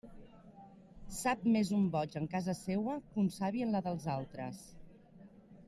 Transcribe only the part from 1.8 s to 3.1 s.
un boig en casa seua